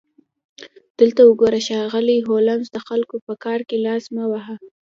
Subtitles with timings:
[0.99, 4.55] دلته وګوره ښاغلی هولمز د خلکو په کار کې لاس مه وهه